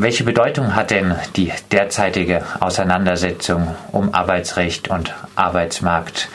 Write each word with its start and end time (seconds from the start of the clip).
Welche 0.00 0.22
Bedeutung 0.22 0.76
hat 0.76 0.92
denn 0.92 1.16
die 1.34 1.50
derzeitige 1.72 2.44
Auseinandersetzung 2.60 3.74
um 3.90 4.14
Arbeitsrecht 4.14 4.86
und 4.90 5.12
Arbeitsmarkt 5.34 6.28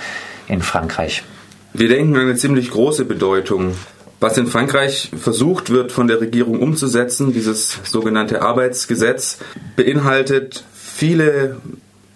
in 0.50 0.62
Frankreich? 0.62 1.24
Wir 1.72 1.88
denken 1.88 2.18
eine 2.18 2.36
ziemlich 2.36 2.72
große 2.72 3.06
Bedeutung. 3.06 3.76
Was 4.20 4.38
in 4.38 4.48
Frankreich 4.48 5.12
versucht 5.18 5.70
wird 5.70 5.94
von 5.94 6.10
der 6.10 6.20
Regierung 6.20 6.60
umzusetzen, 6.60 7.32
dieses 7.32 7.80
sogenannte 7.86 8.42
Arbeitsgesetz, 8.42 9.40
beinhaltet 9.78 10.66
viele 10.74 11.62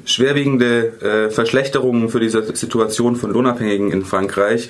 schwerwiegende 0.03 1.27
äh, 1.27 1.29
Verschlechterungen 1.29 2.09
für 2.09 2.19
diese 2.19 2.43
Situation 2.57 3.15
von 3.15 3.31
Lohnabhängigen 3.31 3.93
in 3.93 4.03
Frankreich. 4.03 4.67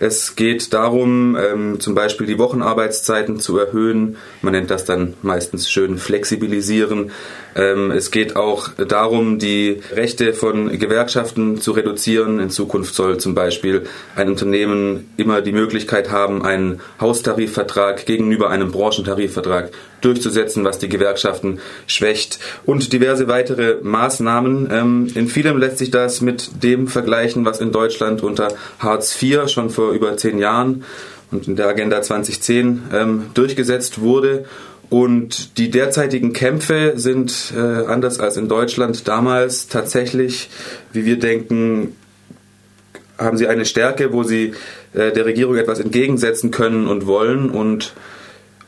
Es 0.00 0.34
geht 0.34 0.72
darum, 0.72 1.36
ähm, 1.36 1.80
zum 1.80 1.94
Beispiel 1.94 2.26
die 2.26 2.38
Wochenarbeitszeiten 2.38 3.38
zu 3.38 3.58
erhöhen. 3.58 4.16
Man 4.42 4.52
nennt 4.52 4.70
das 4.70 4.84
dann 4.84 5.14
meistens 5.22 5.70
schön 5.70 5.98
flexibilisieren. 5.98 7.12
Ähm, 7.54 7.92
es 7.92 8.10
geht 8.10 8.34
auch 8.34 8.70
darum, 8.70 9.38
die 9.38 9.80
Rechte 9.92 10.32
von 10.32 10.76
Gewerkschaften 10.78 11.60
zu 11.60 11.72
reduzieren. 11.72 12.40
In 12.40 12.50
Zukunft 12.50 12.94
soll 12.94 13.18
zum 13.18 13.34
Beispiel 13.34 13.84
ein 14.16 14.28
Unternehmen 14.28 15.10
immer 15.16 15.40
die 15.40 15.52
Möglichkeit 15.52 16.10
haben, 16.10 16.44
einen 16.44 16.80
Haustarifvertrag 17.00 18.04
gegenüber 18.04 18.50
einem 18.50 18.72
Branchentarifvertrag 18.72 19.70
durchzusetzen, 20.04 20.64
was 20.64 20.78
die 20.78 20.88
Gewerkschaften 20.88 21.60
schwächt 21.86 22.38
und 22.66 22.92
diverse 22.92 23.28
weitere 23.28 23.76
Maßnahmen. 23.82 24.68
Ähm, 24.70 25.12
in 25.14 25.28
vielem 25.28 25.58
lässt 25.58 25.78
sich 25.78 25.90
das 25.90 26.20
mit 26.20 26.62
dem 26.62 26.88
vergleichen, 26.88 27.44
was 27.44 27.60
in 27.60 27.72
Deutschland 27.72 28.22
unter 28.22 28.48
Hartz 28.78 29.20
IV 29.20 29.48
schon 29.48 29.70
vor 29.70 29.92
über 29.92 30.16
zehn 30.16 30.38
Jahren 30.38 30.84
und 31.30 31.48
in 31.48 31.56
der 31.56 31.68
Agenda 31.68 32.02
2010 32.02 32.82
ähm, 32.92 33.22
durchgesetzt 33.34 34.00
wurde. 34.00 34.44
Und 34.90 35.58
die 35.58 35.70
derzeitigen 35.70 36.32
Kämpfe 36.32 36.92
sind 36.96 37.52
äh, 37.56 37.58
anders 37.58 38.20
als 38.20 38.36
in 38.36 38.48
Deutschland 38.48 39.08
damals 39.08 39.68
tatsächlich, 39.68 40.50
wie 40.92 41.04
wir 41.04 41.18
denken, 41.18 41.96
haben 43.18 43.36
sie 43.36 43.48
eine 43.48 43.64
Stärke, 43.64 44.12
wo 44.12 44.22
sie 44.22 44.52
äh, 44.92 45.12
der 45.12 45.24
Regierung 45.24 45.56
etwas 45.56 45.80
entgegensetzen 45.80 46.50
können 46.50 46.86
und 46.86 47.06
wollen. 47.06 47.50
Und 47.50 47.94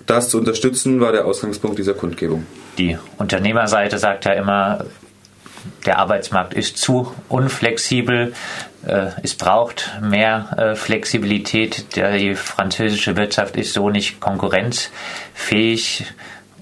das 0.07 0.31
zu 0.31 0.39
unterstützen 0.39 1.01
war 1.01 1.13
der 1.13 1.27
Ausgangspunkt 1.27 1.79
dieser 1.79 1.95
Kundgebung. 1.95 2.47
Die 2.79 2.97
Unternehmerseite 3.19 3.99
sagt 3.99 4.25
ja 4.25 4.33
immer, 4.33 4.85
der 5.85 5.99
Arbeitsmarkt 5.99 6.55
ist 6.55 6.79
zu 6.79 7.13
unflexibel. 7.29 8.33
Äh, 8.87 9.09
es 9.23 9.35
braucht 9.35 9.91
mehr 10.01 10.57
äh, 10.57 10.75
Flexibilität. 10.77 11.97
Die 11.97 12.35
französische 12.35 13.17
Wirtschaft 13.17 13.57
ist 13.57 13.73
so 13.73 13.91
nicht 13.91 14.21
konkurrenzfähig. 14.21 16.07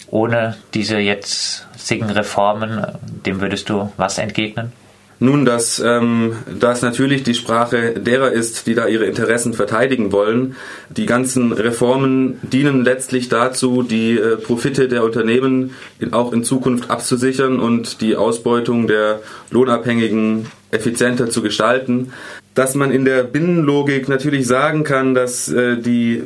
Ohne 0.08 0.56
diese 0.75 0.98
jetzigen 0.98 2.08
Reformen, 2.08 2.86
dem 3.27 3.41
würdest 3.41 3.69
du 3.69 3.92
was 3.97 4.19
entgegnen? 4.19 4.73
Nun, 5.20 5.45
dass 5.45 5.79
ähm, 5.79 6.37
das 6.59 6.83
natürlich 6.83 7.23
die 7.23 7.34
Sprache 7.34 7.93
derer 7.93 8.33
ist, 8.33 8.67
die 8.67 8.75
da 8.75 8.89
ihre 8.89 9.05
Interessen 9.05 9.55
verteidigen 9.55 10.12
wollen. 10.12 10.57
Die 10.91 11.07
ganzen 11.07 11.53
Reformen 11.53 12.39
dienen 12.43 12.84
letztlich 12.84 13.29
dazu, 13.29 13.83
die 13.83 14.19
äh, 14.19 14.37
Profite 14.37 14.89
der 14.89 15.05
Unternehmen 15.05 15.75
in, 16.01 16.12
auch 16.12 16.33
in 16.33 16.42
Zukunft 16.42 16.91
abzusichern 16.91 17.61
und 17.61 18.01
die 18.01 18.17
Ausbeutung 18.17 18.87
der 18.87 19.20
Lohnabhängigen 19.51 20.47
effizienter 20.73 21.31
zu 21.31 21.42
gestalten. 21.42 22.12
Dass 22.55 22.75
man 22.75 22.91
in 22.91 23.05
der 23.05 23.23
Binnenlogik 23.23 24.09
natürlich 24.09 24.47
sagen 24.47 24.85
kann, 24.85 25.15
dass 25.15 25.48
äh, 25.48 25.77
die 25.77 26.25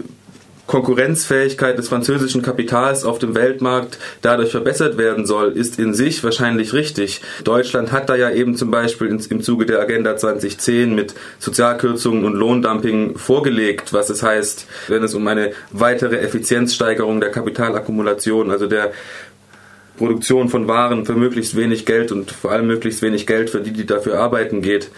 Konkurrenzfähigkeit 0.69 1.79
des 1.79 1.89
französischen 1.89 2.43
Kapitals 2.43 3.05
auf 3.05 3.19
dem 3.19 3.35
Weltmarkt 3.35 3.99
dadurch 4.23 4.51
verbessert 4.51 4.99
werden 4.99 5.27
soll, 5.27 5.53
ist 5.53 5.79
in 5.79 5.95
sich 5.95 6.23
wahrscheinlich 6.23 6.75
richtig. 6.75 7.23
Deutschland 7.43 7.91
hat 7.91 8.09
da 8.09 8.15
ja 8.15 8.31
eben 8.31 8.55
zum 8.55 8.71
Beispiel 8.71 9.09
im 9.09 9.43
Zuge 9.43 9.67
der 9.67 9.81
Agenda 9.81 10.17
2010 10.17 10.95
mit 10.95 11.15
Sozialkürzungen 11.39 12.25
und 12.25 12.35
Lohndumping 12.35 13.17
vorgelegt, 13.17 13.93
was 13.95 14.11
es 14.11 14.23
heißt, 14.23 14.67
wenn 14.89 15.03
es 15.03 15.15
um 15.15 15.27
eine 15.27 15.53
weitere 15.71 16.19
Effizienzsteigerung 16.19 17.21
der 17.21 17.31
Kapitalakkumulation, 17.31 18.51
also 18.51 18.67
der 18.67 18.93
Produktion 19.99 20.49
von 20.49 20.69
Waren 20.69 21.05
für 21.05 21.15
möglichst 21.15 21.57
wenig 21.57 21.85
Geld 21.85 22.13
und 22.13 22.31
vor 22.31 22.53
allem 22.53 22.67
möglichst 22.67 23.03
wenig 23.03 23.27
Geld 23.27 23.51
für 23.51 23.61
die, 23.61 23.73
die 23.73 23.87
dafür 23.87 24.19
arbeiten 24.19 24.63
geht. 24.63 24.91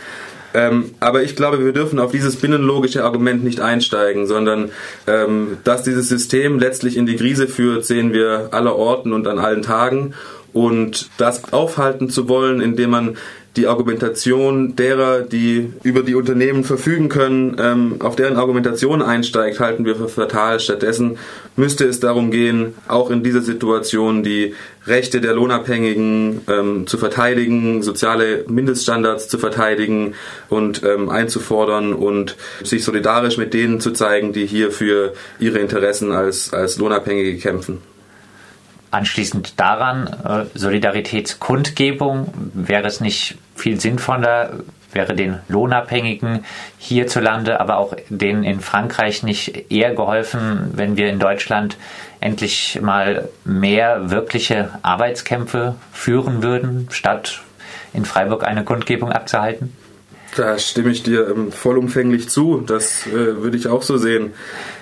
Ähm, 0.52 0.94
aber 0.98 1.22
ich 1.22 1.36
glaube, 1.36 1.64
wir 1.64 1.72
dürfen 1.72 1.98
auf 1.98 2.10
dieses 2.10 2.36
binnenlogische 2.36 3.04
Argument 3.04 3.44
nicht 3.44 3.60
einsteigen, 3.60 4.26
sondern 4.26 4.70
ähm, 5.06 5.58
dass 5.64 5.82
dieses 5.82 6.08
System 6.08 6.58
letztlich 6.58 6.96
in 6.96 7.06
die 7.06 7.16
Krise 7.16 7.46
führt, 7.46 7.84
sehen 7.84 8.12
wir 8.12 8.48
aller 8.50 8.74
Orten 8.74 9.12
und 9.12 9.26
an 9.28 9.38
allen 9.38 9.62
Tagen. 9.62 10.14
Und 10.52 11.10
das 11.18 11.52
aufhalten 11.52 12.10
zu 12.10 12.28
wollen, 12.28 12.60
indem 12.60 12.90
man 12.90 13.16
die 13.56 13.66
Argumentation 13.66 14.76
derer, 14.76 15.22
die 15.22 15.72
über 15.82 16.02
die 16.02 16.14
Unternehmen 16.14 16.62
verfügen 16.62 17.08
können, 17.08 17.56
ähm, 17.58 17.96
auf 17.98 18.14
deren 18.14 18.36
Argumentation 18.36 19.02
einsteigt, 19.02 19.58
halten 19.58 19.84
wir 19.84 19.96
für 19.96 20.08
fatal. 20.08 20.60
Stattdessen 20.60 21.18
müsste 21.56 21.84
es 21.84 21.98
darum 21.98 22.30
gehen, 22.30 22.74
auch 22.86 23.10
in 23.10 23.24
dieser 23.24 23.40
Situation 23.40 24.22
die 24.22 24.54
Rechte 24.86 25.20
der 25.20 25.34
Lohnabhängigen 25.34 26.42
ähm, 26.48 26.86
zu 26.86 26.96
verteidigen, 26.96 27.82
soziale 27.82 28.44
Mindeststandards 28.48 29.28
zu 29.28 29.36
verteidigen 29.38 30.14
und 30.48 30.84
ähm, 30.84 31.08
einzufordern 31.08 31.92
und 31.92 32.36
sich 32.62 32.84
solidarisch 32.84 33.36
mit 33.36 33.52
denen 33.52 33.80
zu 33.80 33.90
zeigen, 33.90 34.32
die 34.32 34.46
hier 34.46 34.70
für 34.70 35.12
ihre 35.40 35.58
Interessen 35.58 36.12
als, 36.12 36.54
als 36.54 36.78
Lohnabhängige 36.78 37.36
kämpfen. 37.38 37.78
Anschließend 38.90 39.60
daran, 39.60 40.06
äh, 40.06 40.58
Solidaritätskundgebung, 40.58 42.32
wäre 42.54 42.88
es 42.88 43.00
nicht 43.00 43.38
viel 43.54 43.80
sinnvoller, 43.80 44.54
wäre 44.92 45.14
den 45.14 45.38
Lohnabhängigen 45.48 46.44
hierzulande, 46.78 47.60
aber 47.60 47.78
auch 47.78 47.94
denen 48.08 48.42
in 48.42 48.60
Frankreich 48.60 49.22
nicht 49.22 49.70
eher 49.70 49.94
geholfen, 49.94 50.70
wenn 50.74 50.96
wir 50.96 51.08
in 51.08 51.20
Deutschland 51.20 51.76
endlich 52.18 52.80
mal 52.82 53.28
mehr 53.44 54.10
wirkliche 54.10 54.70
Arbeitskämpfe 54.82 55.76
führen 55.92 56.42
würden, 56.42 56.88
statt 56.90 57.42
in 57.92 58.04
Freiburg 58.04 58.44
eine 58.44 58.64
Kundgebung 58.64 59.12
abzuhalten? 59.12 59.76
Da 60.36 60.58
stimme 60.58 60.90
ich 60.90 61.02
dir 61.02 61.28
ähm, 61.28 61.50
vollumfänglich 61.50 62.28
zu. 62.28 62.62
Das 62.64 63.06
äh, 63.06 63.42
würde 63.42 63.56
ich 63.56 63.66
auch 63.66 63.82
so 63.82 63.96
sehen. 63.96 64.32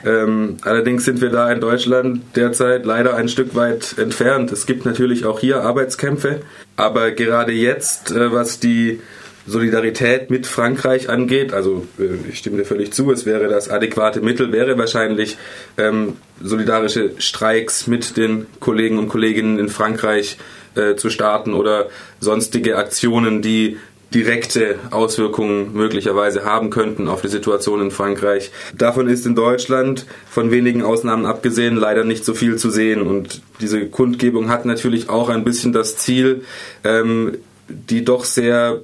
Ähm, 0.04 0.58
allerdings 0.62 1.04
sind 1.04 1.20
wir 1.20 1.30
da 1.30 1.50
in 1.50 1.60
Deutschland 1.60 2.22
derzeit 2.36 2.84
leider 2.84 3.16
ein 3.16 3.28
Stück 3.28 3.54
weit 3.54 3.96
entfernt. 3.98 4.52
Es 4.52 4.66
gibt 4.66 4.84
natürlich 4.84 5.24
auch 5.24 5.40
hier 5.40 5.62
Arbeitskämpfe, 5.62 6.42
aber 6.76 7.12
gerade 7.12 7.52
jetzt, 7.52 8.10
äh, 8.10 8.30
was 8.32 8.60
die 8.60 9.00
Solidarität 9.48 10.30
mit 10.30 10.46
Frankreich 10.46 11.08
angeht, 11.08 11.54
also 11.54 11.86
äh, 11.98 12.28
ich 12.28 12.38
stimme 12.38 12.58
dir 12.58 12.64
völlig 12.66 12.92
zu, 12.92 13.10
es 13.10 13.24
wäre 13.24 13.48
das 13.48 13.70
adäquate 13.70 14.20
Mittel, 14.20 14.52
wäre 14.52 14.76
wahrscheinlich 14.76 15.38
ähm, 15.78 16.16
solidarische 16.42 17.12
Streiks 17.18 17.86
mit 17.86 18.18
den 18.18 18.46
Kollegen 18.60 18.98
und 18.98 19.08
Kolleginnen 19.08 19.58
in 19.58 19.70
Frankreich 19.70 20.36
äh, 20.74 20.96
zu 20.96 21.08
starten 21.08 21.54
oder 21.54 21.88
sonstige 22.20 22.76
Aktionen, 22.76 23.40
die 23.40 23.78
direkte 24.14 24.78
Auswirkungen 24.90 25.74
möglicherweise 25.74 26.44
haben 26.44 26.70
könnten 26.70 27.08
auf 27.08 27.20
die 27.20 27.28
Situation 27.28 27.82
in 27.82 27.90
Frankreich. 27.90 28.50
Davon 28.76 29.06
ist 29.06 29.26
in 29.26 29.34
Deutschland, 29.34 30.06
von 30.30 30.50
wenigen 30.50 30.82
Ausnahmen 30.82 31.26
abgesehen, 31.26 31.76
leider 31.76 32.04
nicht 32.04 32.24
so 32.24 32.32
viel 32.32 32.56
zu 32.56 32.70
sehen. 32.70 33.02
Und 33.02 33.42
diese 33.60 33.86
Kundgebung 33.86 34.48
hat 34.48 34.64
natürlich 34.64 35.10
auch 35.10 35.28
ein 35.28 35.44
bisschen 35.44 35.72
das 35.72 35.98
Ziel, 35.98 36.42
ähm, 36.84 37.36
die 37.68 38.04
doch 38.04 38.24
sehr 38.24 38.80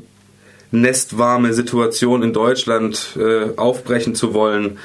nestwarme 0.71 1.55
Situation 1.55 2.23
in 2.23 2.33
Deutschland 2.33 3.17
äh, 3.17 3.57
aufbrechen 3.57 4.15
zu 4.15 4.35
wollen. 4.35 4.79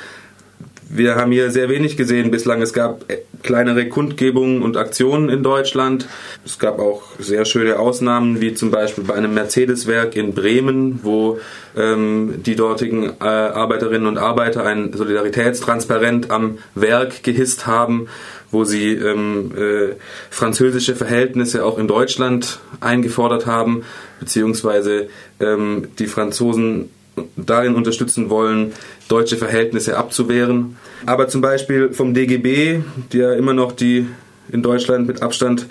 Wir 0.92 1.16
haben 1.16 1.32
hier 1.32 1.52
sehr 1.52 1.70
wenig 1.70 1.98
gesehen 1.98 2.32
bislang. 2.32 2.64
Es 2.64 2.74
gab 2.74 3.12
äh, 3.12 3.20
kleinere 3.44 3.88
Kundgebungen 3.88 4.64
und 4.64 4.76
Aktionen 4.76 5.30
in 5.30 5.44
Deutschland. 5.44 6.08
Es 6.44 6.58
gab 6.58 6.80
auch 6.80 7.04
sehr 7.20 7.46
schöne 7.46 7.78
Ausnahmen, 7.78 8.42
wie 8.42 8.56
zum 8.56 8.72
Beispiel 8.72 9.04
bei 9.04 9.14
einem 9.14 9.36
Mercedes-Werk 9.36 10.16
in 10.16 10.34
Bremen, 10.34 11.02
wo 11.04 11.40
ähm, 11.78 12.42
die 12.44 12.56
dortigen 12.56 13.14
äh, 13.22 13.24
Arbeiterinnen 13.24 14.08
und 14.08 14.18
Arbeiter 14.18 14.66
ein 14.66 14.92
Solidaritätstransparent 14.92 16.32
am 16.32 16.58
Werk 16.74 17.22
gehisst 17.22 17.68
haben, 17.68 18.08
wo 18.50 18.64
sie 18.64 18.94
ähm, 18.94 19.52
äh, 19.56 19.96
französische 20.32 20.96
Verhältnisse 20.96 21.66
auch 21.66 21.78
in 21.78 21.88
Deutschland 21.88 22.62
eingefordert 22.80 23.46
haben, 23.46 23.84
beziehungsweise 24.20 25.08
ähm, 25.40 25.90
die 26.00 26.08
Franzosen 26.08 26.90
darin 27.36 27.76
unterstützen 27.76 28.30
wollen, 28.30 28.74
deutsche 29.10 29.36
Verhältnisse 29.36 29.98
abzuwehren. 29.98 30.78
Aber 31.06 31.28
zum 31.28 31.42
Beispiel 31.42 31.92
vom 31.92 32.14
DGB, 32.14 32.80
der 33.12 33.36
immer 33.36 33.54
noch 33.54 33.74
die 33.74 34.08
in 34.52 34.64
Deutschland 34.64 35.08
mit 35.08 35.22
Abstand 35.22 35.66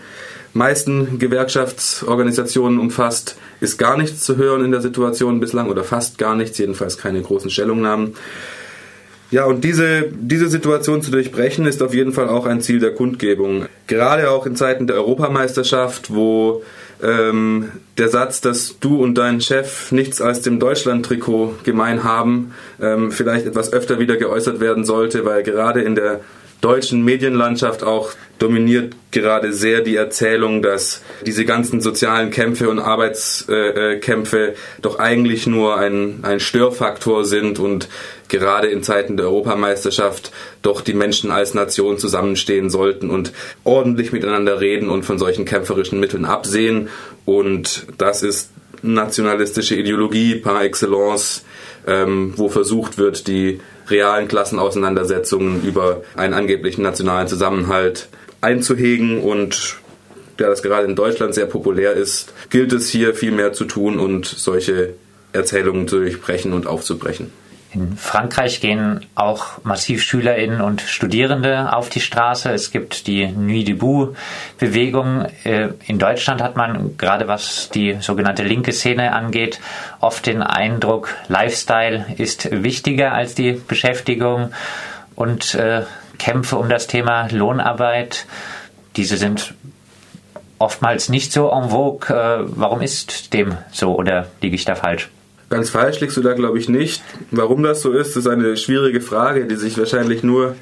meisten 0.52 1.18
Gewerkschaftsorganisationen 1.18 2.78
umfasst, 2.78 3.36
ist 3.60 3.78
gar 3.78 3.96
nichts 3.96 4.20
zu 4.20 4.36
hören 4.36 4.64
in 4.64 4.72
der 4.72 4.80
Situation 4.80 5.40
bislang 5.40 5.68
oder 5.68 5.84
fast 5.84 6.18
gar 6.18 6.34
nichts, 6.34 6.58
jedenfalls 6.58 6.98
keine 6.98 7.22
großen 7.22 7.50
Stellungnahmen. 7.50 8.14
Ja, 9.30 9.44
und 9.44 9.62
diese, 9.62 10.06
diese 10.10 10.48
Situation 10.48 11.02
zu 11.02 11.10
durchbrechen, 11.10 11.66
ist 11.66 11.82
auf 11.82 11.92
jeden 11.92 12.12
Fall 12.12 12.28
auch 12.28 12.46
ein 12.46 12.62
Ziel 12.62 12.80
der 12.80 12.94
Kundgebung. 12.94 13.66
Gerade 13.86 14.30
auch 14.30 14.46
in 14.46 14.56
Zeiten 14.56 14.86
der 14.86 14.96
Europameisterschaft, 14.96 16.14
wo 16.14 16.62
ähm, 17.02 17.70
der 17.98 18.08
Satz, 18.08 18.40
dass 18.40 18.78
du 18.80 19.02
und 19.02 19.16
dein 19.16 19.40
Chef 19.40 19.92
nichts 19.92 20.20
als 20.20 20.40
dem 20.40 20.58
Deutschland-Trikot 20.58 21.56
gemein 21.62 22.04
haben, 22.04 22.54
ähm, 22.80 23.12
vielleicht 23.12 23.46
etwas 23.46 23.72
öfter 23.72 23.98
wieder 23.98 24.16
geäußert 24.16 24.60
werden 24.60 24.84
sollte, 24.84 25.24
weil 25.26 25.42
gerade 25.42 25.82
in 25.82 25.94
der 25.94 26.20
deutschen 26.60 27.04
Medienlandschaft 27.04 27.84
auch 27.84 28.12
dominiert 28.38 28.94
gerade 29.10 29.52
sehr 29.52 29.80
die 29.80 29.96
Erzählung, 29.96 30.62
dass 30.62 31.02
diese 31.24 31.44
ganzen 31.44 31.80
sozialen 31.80 32.30
Kämpfe 32.30 32.68
und 32.68 32.78
Arbeitskämpfe 32.78 34.48
äh, 34.48 34.54
doch 34.82 34.98
eigentlich 34.98 35.46
nur 35.46 35.76
ein, 35.78 36.20
ein 36.22 36.40
Störfaktor 36.40 37.24
sind 37.24 37.58
und 37.58 37.88
gerade 38.28 38.68
in 38.68 38.82
Zeiten 38.82 39.16
der 39.16 39.26
Europameisterschaft 39.26 40.32
doch 40.62 40.80
die 40.80 40.94
Menschen 40.94 41.30
als 41.30 41.54
Nation 41.54 41.98
zusammenstehen 41.98 42.70
sollten 42.70 43.10
und 43.10 43.32
ordentlich 43.64 44.12
miteinander 44.12 44.60
reden 44.60 44.90
und 44.90 45.04
von 45.04 45.18
solchen 45.18 45.44
kämpferischen 45.44 46.00
Mitteln 46.00 46.24
absehen. 46.24 46.88
Und 47.24 47.86
das 47.98 48.22
ist 48.22 48.50
nationalistische 48.82 49.74
Ideologie 49.74 50.36
par 50.36 50.62
excellence, 50.62 51.44
ähm, 51.86 52.34
wo 52.36 52.48
versucht 52.48 52.98
wird, 52.98 53.26
die 53.26 53.60
realen 53.88 54.28
Klassenauseinandersetzungen 54.28 55.62
über 55.64 56.02
einen 56.16 56.34
angeblichen 56.34 56.82
nationalen 56.82 57.28
Zusammenhalt 57.28 58.08
einzuhegen 58.40 59.20
und 59.20 59.76
da 60.36 60.48
das 60.48 60.62
gerade 60.62 60.86
in 60.86 60.94
Deutschland 60.94 61.34
sehr 61.34 61.46
populär 61.46 61.94
ist, 61.94 62.32
gilt 62.50 62.72
es 62.72 62.88
hier 62.88 63.14
viel 63.14 63.32
mehr 63.32 63.52
zu 63.52 63.64
tun 63.64 63.98
und 63.98 64.26
solche 64.26 64.94
Erzählungen 65.32 65.88
zu 65.88 65.98
durchbrechen 65.98 66.52
und 66.52 66.66
aufzubrechen. 66.66 67.32
In 67.70 67.98
Frankreich 67.98 68.62
gehen 68.62 69.04
auch 69.14 69.62
massiv 69.62 70.02
SchülerInnen 70.02 70.62
und 70.62 70.80
Studierende 70.80 71.74
auf 71.74 71.90
die 71.90 72.00
Straße. 72.00 72.50
Es 72.50 72.70
gibt 72.70 73.06
die 73.06 73.26
Nuit 73.26 73.68
debout 73.68 74.14
Bewegung. 74.58 75.26
Äh, 75.44 75.68
in 75.86 75.98
Deutschland 75.98 76.42
hat 76.42 76.56
man, 76.56 76.96
gerade 76.96 77.28
was 77.28 77.68
die 77.68 77.98
sogenannte 78.00 78.42
linke 78.42 78.72
Szene 78.72 79.12
angeht, 79.12 79.60
oft 80.00 80.26
den 80.26 80.42
Eindruck, 80.42 81.14
Lifestyle 81.28 82.06
ist 82.16 82.48
wichtiger 82.50 83.12
als 83.12 83.34
die 83.34 83.52
Beschäftigung 83.52 84.52
und 85.14 85.54
äh, 85.54 85.82
Kämpfe 86.18 86.56
um 86.56 86.70
das 86.70 86.86
Thema 86.86 87.28
Lohnarbeit. 87.30 88.24
Diese 88.96 89.18
sind 89.18 89.52
oftmals 90.58 91.10
nicht 91.10 91.32
so 91.32 91.50
en 91.50 91.68
vogue. 91.68 92.08
Äh, 92.08 92.44
warum 92.46 92.80
ist 92.80 93.34
dem 93.34 93.58
so 93.72 93.94
oder 93.94 94.26
liege 94.40 94.56
ich 94.56 94.64
da 94.64 94.74
falsch? 94.74 95.10
Ganz 95.50 95.70
falsch 95.70 96.00
liegst 96.00 96.16
du 96.16 96.20
da, 96.20 96.34
glaube 96.34 96.58
ich, 96.58 96.68
nicht. 96.68 97.02
Warum 97.30 97.62
das 97.62 97.80
so 97.80 97.92
ist, 97.92 98.16
ist 98.16 98.26
eine 98.26 98.56
schwierige 98.56 99.00
Frage, 99.00 99.46
die 99.46 99.56
sich 99.56 99.78
wahrscheinlich 99.78 100.22
nur 100.22 100.54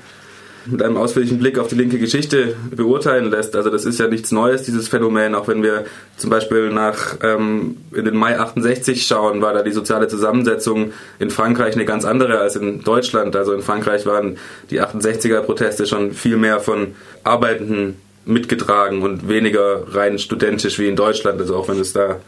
mit 0.66 0.82
einem 0.82 0.96
ausführlichen 0.96 1.38
Blick 1.38 1.58
auf 1.58 1.68
die 1.68 1.74
linke 1.74 1.98
Geschichte 1.98 2.56
beurteilen 2.70 3.30
lässt. 3.30 3.56
Also 3.56 3.70
das 3.70 3.84
ist 3.84 3.98
ja 3.98 4.08
nichts 4.08 4.32
Neues, 4.32 4.62
dieses 4.62 4.88
Phänomen. 4.88 5.34
Auch 5.34 5.48
wenn 5.48 5.62
wir 5.62 5.84
zum 6.16 6.30
Beispiel 6.30 6.70
nach 6.70 7.16
ähm, 7.22 7.76
in 7.92 8.04
den 8.04 8.16
Mai 8.16 8.38
68 8.38 9.06
schauen, 9.06 9.42
war 9.42 9.54
da 9.54 9.62
die 9.62 9.72
soziale 9.72 10.08
Zusammensetzung 10.08 10.92
in 11.18 11.30
Frankreich 11.30 11.74
eine 11.74 11.84
ganz 11.84 12.04
andere 12.04 12.38
als 12.38 12.56
in 12.56 12.82
Deutschland. 12.82 13.36
Also 13.36 13.52
in 13.52 13.62
Frankreich 13.62 14.06
waren 14.06 14.38
die 14.70 14.80
68er-Proteste 14.80 15.86
schon 15.86 16.12
viel 16.12 16.36
mehr 16.36 16.60
von 16.60 16.94
Arbeitenden 17.24 18.00
mitgetragen 18.24 19.02
und 19.02 19.28
weniger 19.28 19.84
rein 19.94 20.18
studentisch 20.18 20.78
wie 20.78 20.88
in 20.88 20.96
Deutschland. 20.96 21.40
Also 21.40 21.56
auch 21.56 21.68
wenn 21.68 21.78
es 21.78 21.92
da 21.92 22.20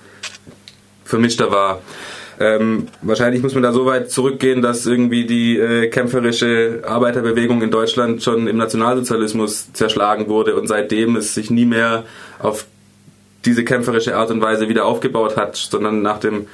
vermischter 1.04 1.50
war. 1.50 1.80
Ähm, 2.40 2.86
wahrscheinlich 3.02 3.42
muss 3.42 3.54
man 3.54 3.64
da 3.64 3.72
so 3.72 3.84
weit 3.84 4.10
zurückgehen, 4.10 4.62
dass 4.62 4.86
irgendwie 4.86 5.26
die 5.26 5.58
äh, 5.58 5.88
kämpferische 5.88 6.82
Arbeiterbewegung 6.86 7.62
in 7.62 7.70
Deutschland 7.70 8.22
schon 8.22 8.46
im 8.46 8.56
Nationalsozialismus 8.56 9.72
zerschlagen 9.72 10.28
wurde 10.28 10.54
und 10.54 10.68
seitdem 10.68 11.16
es 11.16 11.34
sich 11.34 11.50
nie 11.50 11.64
mehr 11.64 12.04
auf 12.38 12.66
diese 13.44 13.64
kämpferische 13.64 14.16
Art 14.16 14.30
und 14.30 14.40
Weise 14.40 14.68
wieder 14.68 14.84
aufgebaut 14.84 15.36
hat, 15.36 15.56
sondern 15.56 16.02
nach 16.02 16.18
dem 16.18 16.46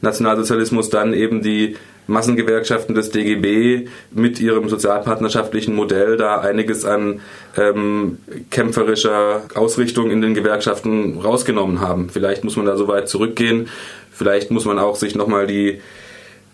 Nationalsozialismus 0.00 0.90
dann 0.90 1.12
eben 1.12 1.42
die 1.42 1.76
Massengewerkschaften 2.08 2.94
des 2.94 3.10
DGB 3.10 3.88
mit 4.10 4.40
ihrem 4.40 4.68
sozialpartnerschaftlichen 4.68 5.74
Modell 5.74 6.16
da 6.16 6.40
einiges 6.40 6.84
an 6.84 7.20
ähm, 7.56 8.18
kämpferischer 8.50 9.42
Ausrichtung 9.54 10.10
in 10.10 10.22
den 10.22 10.34
Gewerkschaften 10.34 11.20
rausgenommen 11.20 11.80
haben. 11.80 12.08
Vielleicht 12.10 12.44
muss 12.44 12.56
man 12.56 12.66
da 12.66 12.76
so 12.76 12.88
weit 12.88 13.08
zurückgehen. 13.08 13.68
Vielleicht 14.10 14.50
muss 14.50 14.64
man 14.64 14.78
auch 14.78 14.96
sich 14.96 15.14
nochmal 15.14 15.46
die 15.46 15.80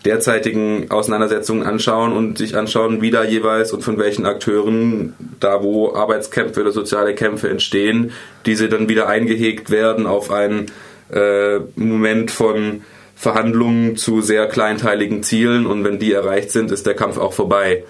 derzeitigen 0.03 0.91
Auseinandersetzungen 0.91 1.63
anschauen 1.63 2.13
und 2.13 2.37
sich 2.37 2.55
anschauen, 2.55 3.01
wie 3.01 3.09
da 3.09 3.23
jeweils 3.23 3.73
und 3.73 3.81
von 3.81 3.97
welchen 3.97 4.25
Akteuren 4.25 5.13
da 5.39 5.63
wo 5.63 5.95
Arbeitskämpfe 5.95 6.61
oder 6.61 6.71
soziale 6.71 7.15
Kämpfe 7.15 7.49
entstehen, 7.49 8.11
diese 8.45 8.69
dann 8.69 8.87
wieder 8.87 9.07
eingehegt 9.07 9.71
werden 9.71 10.05
auf 10.05 10.31
einen 10.31 10.67
äh, 11.11 11.59
Moment 11.75 12.29
von 12.29 12.83
Verhandlungen 13.15 13.95
zu 13.95 14.21
sehr 14.21 14.47
kleinteiligen 14.47 15.23
Zielen 15.23 15.65
und 15.65 15.83
wenn 15.83 15.99
die 15.99 16.11
erreicht 16.11 16.51
sind, 16.51 16.71
ist 16.71 16.85
der 16.85 16.95
Kampf 16.95 17.17
auch 17.17 17.33
vorbei. 17.33 17.83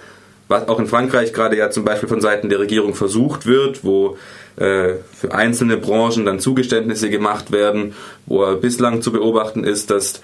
Was 0.47 0.67
auch 0.67 0.79
in 0.79 0.85
Frankreich 0.85 1.33
gerade 1.33 1.57
ja 1.57 1.71
zum 1.71 1.83
Beispiel 1.83 2.07
von 2.07 2.21
Seiten 2.21 2.49
der 2.49 2.59
Regierung 2.59 2.93
versucht 2.93 3.47
wird, 3.47 3.83
wo 3.83 4.17
äh, 4.57 4.93
für 5.13 5.33
einzelne 5.33 5.77
Branchen 5.77 6.25
dann 6.25 6.39
Zugeständnisse 6.39 7.09
gemacht 7.09 7.51
werden, 7.51 7.95
wo 8.27 8.45
bislang 8.55 9.01
zu 9.01 9.11
beobachten 9.11 9.63
ist, 9.63 9.89
dass 9.89 10.21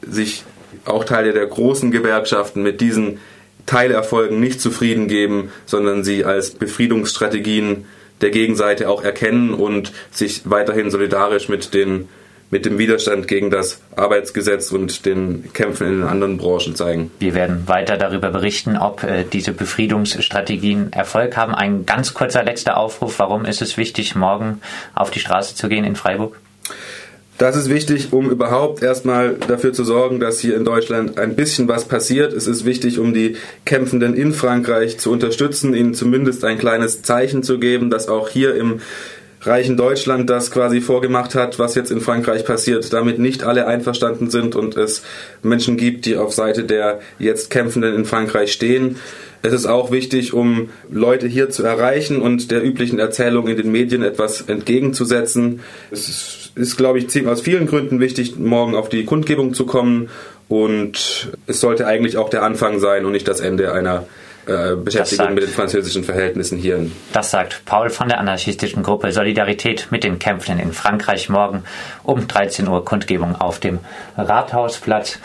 sich 0.00 0.44
auch 0.84 1.04
Teile 1.04 1.32
der 1.32 1.46
großen 1.46 1.90
Gewerkschaften 1.90 2.62
mit 2.62 2.80
diesen 2.80 3.18
Teilerfolgen 3.66 4.40
nicht 4.40 4.60
zufrieden 4.60 5.08
geben, 5.08 5.50
sondern 5.66 6.04
sie 6.04 6.24
als 6.24 6.50
Befriedungsstrategien 6.50 7.86
der 8.20 8.30
Gegenseite 8.30 8.88
auch 8.88 9.02
erkennen 9.02 9.54
und 9.54 9.92
sich 10.10 10.42
weiterhin 10.44 10.90
solidarisch 10.90 11.48
mit 11.48 11.74
den 11.74 12.08
mit 12.50 12.66
dem 12.66 12.78
Widerstand 12.78 13.28
gegen 13.28 13.50
das 13.50 13.80
Arbeitsgesetz 13.96 14.70
und 14.70 15.06
den 15.06 15.52
Kämpfen 15.52 15.86
in 15.86 15.92
den 16.00 16.08
anderen 16.08 16.38
Branchen 16.38 16.76
zeigen. 16.76 17.10
Wir 17.18 17.34
werden 17.34 17.66
weiter 17.66 17.96
darüber 17.96 18.30
berichten, 18.30 18.76
ob 18.76 19.02
äh, 19.02 19.24
diese 19.24 19.52
Befriedungsstrategien 19.52 20.92
Erfolg 20.92 21.36
haben. 21.36 21.54
Ein 21.54 21.86
ganz 21.86 22.14
kurzer 22.14 22.44
letzter 22.44 22.76
Aufruf. 22.76 23.18
Warum 23.18 23.44
ist 23.44 23.62
es 23.62 23.76
wichtig, 23.76 24.14
morgen 24.14 24.60
auf 24.94 25.10
die 25.10 25.20
Straße 25.20 25.54
zu 25.54 25.68
gehen 25.68 25.84
in 25.84 25.96
Freiburg? 25.96 26.38
Das 27.36 27.56
ist 27.56 27.68
wichtig, 27.68 28.12
um 28.12 28.30
überhaupt 28.30 28.80
erstmal 28.80 29.34
dafür 29.34 29.72
zu 29.72 29.82
sorgen, 29.82 30.20
dass 30.20 30.38
hier 30.38 30.54
in 30.54 30.64
Deutschland 30.64 31.18
ein 31.18 31.34
bisschen 31.34 31.66
was 31.66 31.86
passiert. 31.86 32.32
Es 32.32 32.46
ist 32.46 32.64
wichtig, 32.64 33.00
um 33.00 33.12
die 33.12 33.36
Kämpfenden 33.64 34.14
in 34.14 34.32
Frankreich 34.32 34.98
zu 34.98 35.10
unterstützen, 35.10 35.74
ihnen 35.74 35.94
zumindest 35.94 36.44
ein 36.44 36.58
kleines 36.58 37.02
Zeichen 37.02 37.42
zu 37.42 37.58
geben, 37.58 37.90
dass 37.90 38.06
auch 38.06 38.28
hier 38.28 38.54
im 38.54 38.80
reichen 39.44 39.76
Deutschland 39.76 40.28
das 40.30 40.50
quasi 40.50 40.80
vorgemacht 40.80 41.34
hat, 41.34 41.58
was 41.58 41.74
jetzt 41.74 41.90
in 41.90 42.00
Frankreich 42.00 42.44
passiert, 42.44 42.92
damit 42.92 43.18
nicht 43.18 43.44
alle 43.44 43.66
einverstanden 43.66 44.30
sind 44.30 44.56
und 44.56 44.76
es 44.76 45.02
Menschen 45.42 45.76
gibt, 45.76 46.06
die 46.06 46.16
auf 46.16 46.32
Seite 46.32 46.64
der 46.64 47.00
jetzt 47.18 47.50
Kämpfenden 47.50 47.94
in 47.94 48.04
Frankreich 48.04 48.52
stehen. 48.52 48.96
Es 49.42 49.52
ist 49.52 49.66
auch 49.66 49.90
wichtig, 49.90 50.32
um 50.32 50.70
Leute 50.90 51.26
hier 51.26 51.50
zu 51.50 51.62
erreichen 51.64 52.22
und 52.22 52.50
der 52.50 52.64
üblichen 52.64 52.98
Erzählung 52.98 53.46
in 53.46 53.58
den 53.58 53.70
Medien 53.70 54.02
etwas 54.02 54.40
entgegenzusetzen. 54.40 55.60
Es 55.90 56.50
ist, 56.54 56.76
glaube 56.76 56.98
ich, 56.98 57.26
aus 57.26 57.42
vielen 57.42 57.66
Gründen 57.66 58.00
wichtig, 58.00 58.38
morgen 58.38 58.74
auf 58.74 58.88
die 58.88 59.04
Kundgebung 59.04 59.52
zu 59.52 59.66
kommen 59.66 60.08
und 60.48 61.28
es 61.46 61.60
sollte 61.60 61.86
eigentlich 61.86 62.16
auch 62.16 62.30
der 62.30 62.42
Anfang 62.42 62.78
sein 62.78 63.04
und 63.04 63.12
nicht 63.12 63.28
das 63.28 63.40
Ende 63.40 63.72
einer 63.72 64.06
äh, 64.46 64.76
Beschäftigung 64.76 65.26
sagt, 65.26 65.34
mit 65.34 65.44
den 65.44 65.50
französischen 65.50 66.04
Verhältnissen 66.04 66.58
hier. 66.58 66.86
Das 67.12 67.30
sagt 67.30 67.64
Paul 67.64 67.90
von 67.90 68.08
der 68.08 68.18
anarchistischen 68.18 68.82
Gruppe 68.82 69.12
Solidarität 69.12 69.88
mit 69.90 70.04
den 70.04 70.18
Kämpfenden 70.18 70.68
in 70.68 70.72
Frankreich 70.72 71.28
morgen 71.28 71.64
um 72.02 72.26
13 72.26 72.68
Uhr 72.68 72.84
Kundgebung 72.84 73.36
auf 73.40 73.58
dem 73.58 73.78
Rathausplatz. 74.16 75.18